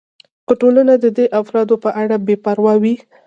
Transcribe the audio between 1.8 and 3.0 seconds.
په اړه بې پروا وي.